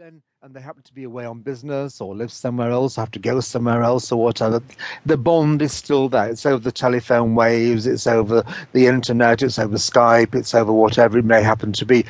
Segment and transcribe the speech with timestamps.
[0.00, 3.18] then and they happen to be away on business or live somewhere else, have to
[3.18, 4.62] go somewhere else or whatever,
[5.04, 6.30] the bond is still there.
[6.30, 8.42] It's over the telephone waves, it's over
[8.72, 12.06] the internet, it's over Skype, it's over whatever it may happen to be.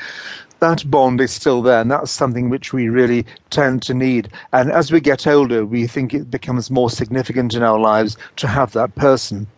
[0.60, 4.30] That bond is still there, and that's something which we really tend to need.
[4.52, 8.46] And as we get older, we think it becomes more significant in our lives to
[8.46, 9.48] have that person,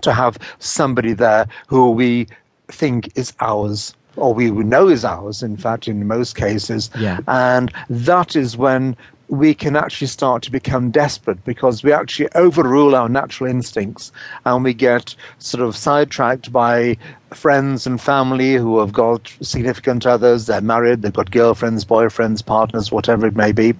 [0.00, 2.26] to have somebody there who we
[2.66, 6.90] think is ours or we know is ours, in fact, in most cases.
[6.98, 7.20] Yeah.
[7.26, 8.96] And that is when
[9.28, 14.10] we can actually start to become desperate because we actually overrule our natural instincts
[14.46, 16.96] and we get sort of sidetracked by
[17.30, 22.90] friends and family who have got significant others, they're married, they've got girlfriends, boyfriends, partners,
[22.90, 23.74] whatever it may be,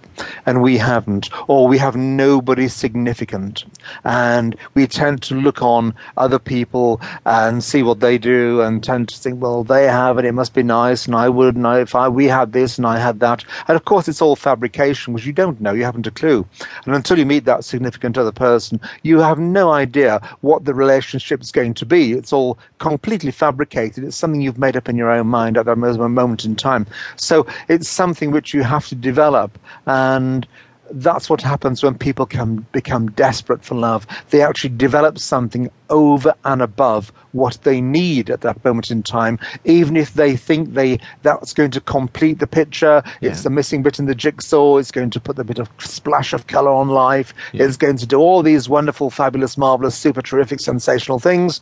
[0.47, 3.65] and we haven't, or we have nobody significant.
[4.05, 9.09] And we tend to look on other people and see what they do and tend
[9.09, 11.95] to think, well, they have it, it must be nice, and I would, and if
[11.95, 13.45] I, we had this and I had that.
[13.67, 16.47] And of course, it's all fabrication, which you don't know, you haven't a clue.
[16.85, 21.41] And until you meet that significant other person, you have no idea what the relationship
[21.41, 22.13] is going to be.
[22.13, 24.05] It's all completely fabricated.
[24.05, 26.87] It's something you've made up in your own mind at that moment in time.
[27.17, 30.47] So it's something which you have to develop and
[30.91, 34.07] that's what happens when people can become desperate for love.
[34.31, 39.39] They actually develop something over and above what they need at that moment in time,
[39.65, 43.03] even if they think they that's going to complete the picture.
[43.21, 43.31] Yeah.
[43.31, 44.79] It's the missing bit in the jigsaw.
[44.79, 47.35] It's going to put a bit of splash of color on life.
[47.53, 47.65] Yeah.
[47.65, 51.61] It's going to do all these wonderful, fabulous, marvelous, super terrific, sensational things.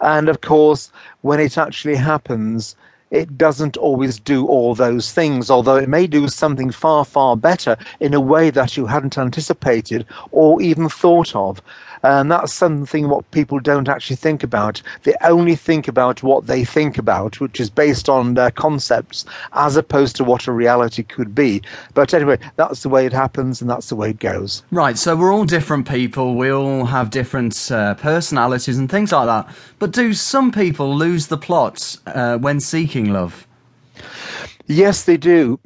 [0.00, 0.90] And of course,
[1.22, 2.76] when it actually happens,
[3.10, 7.76] it doesn't always do all those things, although it may do something far, far better
[7.98, 11.60] in a way that you hadn't anticipated or even thought of.
[12.02, 14.82] And that's something what people don't actually think about.
[15.02, 19.76] They only think about what they think about, which is based on their concepts, as
[19.76, 21.62] opposed to what a reality could be.
[21.94, 24.62] But anyway, that's the way it happens and that's the way it goes.
[24.70, 26.36] Right, so we're all different people.
[26.36, 29.54] We all have different uh, personalities and things like that.
[29.78, 33.46] But do some people lose the plot uh, when seeking love?
[34.66, 35.58] Yes, they do.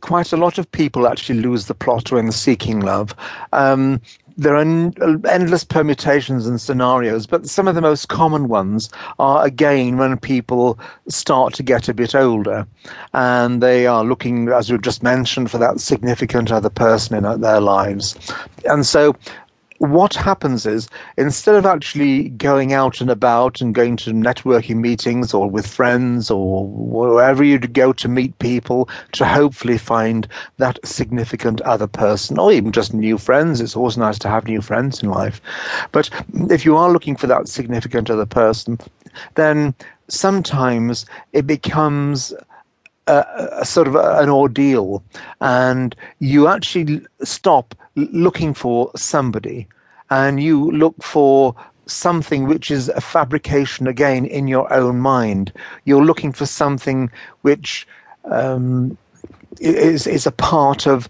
[0.00, 3.14] Quite a lot of people actually lose the plot when seeking love.
[3.52, 4.00] Um,
[4.40, 9.44] there are uh, endless permutations and scenarios, but some of the most common ones are
[9.44, 10.78] again when people
[11.08, 12.66] start to get a bit older
[13.12, 17.36] and they are looking, as we've just mentioned, for that significant other person in uh,
[17.36, 18.16] their lives.
[18.64, 19.14] And so
[19.80, 25.32] what happens is instead of actually going out and about and going to networking meetings
[25.32, 31.62] or with friends or wherever you go to meet people to hopefully find that significant
[31.62, 35.08] other person or even just new friends, it's always nice to have new friends in
[35.08, 35.40] life.
[35.92, 36.10] But
[36.50, 38.78] if you are looking for that significant other person,
[39.36, 39.74] then
[40.08, 42.34] sometimes it becomes
[43.10, 45.02] a, sort of a, an ordeal,
[45.40, 49.66] and you actually stop looking for somebody,
[50.10, 51.54] and you look for
[51.86, 55.52] something which is a fabrication again in your own mind.
[55.84, 57.10] You're looking for something
[57.42, 57.86] which
[58.24, 58.96] um,
[59.60, 61.08] is is a part of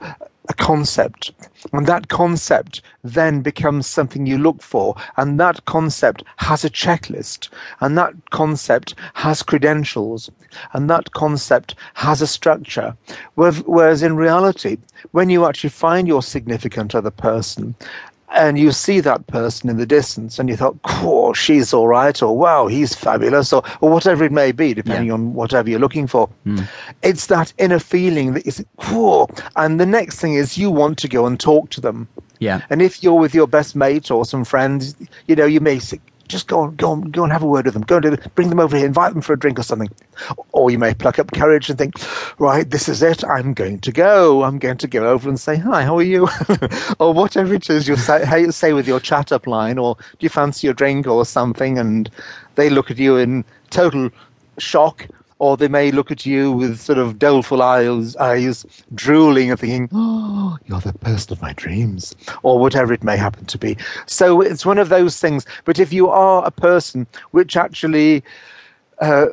[0.51, 1.33] a concept.
[1.73, 4.97] And that concept then becomes something you look for.
[5.17, 7.49] And that concept has a checklist.
[7.81, 10.29] And that concept has credentials.
[10.73, 12.97] And that concept has a structure.
[13.37, 14.79] Whereas in reality,
[15.13, 17.77] when you actually find your significant other person,
[18.33, 22.23] and you see that person in the distance and you thought, cool, she's all right,
[22.23, 25.15] or wow, he's fabulous, or, or whatever it may be, depending Yeah.
[25.15, 26.29] on whatever you're looking for.
[26.47, 26.67] Mm.
[27.03, 29.31] It's that inner feeling that is cool.
[29.57, 32.09] And the next thing is you want to go and talk to them.
[32.39, 32.63] Yeah.
[32.71, 34.95] And if you're with your best mate or some friends,
[35.27, 37.67] you know, you may say, just go and go and go and have a word
[37.67, 37.83] with them.
[37.83, 39.89] Go and bring them over here, invite them for a drink or something.
[40.53, 41.95] Or you may pluck up courage and think,
[42.39, 43.25] right, this is it.
[43.25, 44.45] I'm going to go.
[44.45, 45.83] I'm going to go over and say hi.
[45.83, 46.29] How are you?
[46.99, 49.79] or whatever it is you say, say with your chat up line.
[49.79, 51.79] Or do you fancy a drink or something?
[51.79, 52.11] And
[52.55, 54.11] they look at you in total
[54.59, 55.07] shock.
[55.41, 58.65] Or they may look at you with sort of doleful eyes, eyes
[58.95, 63.47] drooling and thinking, "Oh, you're the person of my dreams," or whatever it may happen
[63.47, 63.77] to be.
[64.07, 65.47] So it's one of those things.
[65.65, 68.23] But if you are a person which actually
[69.01, 69.29] uh,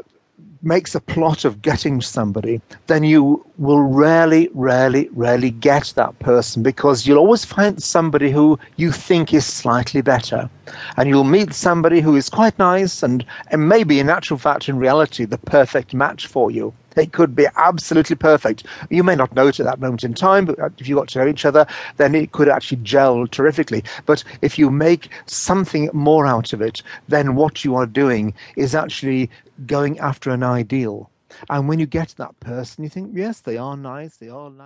[0.61, 6.63] makes a plot of getting somebody, then you will rarely, rarely, rarely get that person
[6.63, 10.49] because you'll always find somebody who you think is slightly better.
[10.97, 14.77] And you'll meet somebody who is quite nice and, and maybe in actual fact, in
[14.77, 16.73] reality, the perfect match for you.
[16.97, 18.65] It could be absolutely perfect.
[18.89, 21.07] You may not know it at that moment in time, but uh, if you got
[21.09, 21.65] to know each other,
[21.97, 23.83] then it could actually gel terrifically.
[24.05, 28.75] But if you make something more out of it, then what you are doing is
[28.75, 29.29] actually
[29.65, 31.09] going after an ideal.
[31.49, 34.65] And when you get that person, you think, yes, they are nice, they are nice.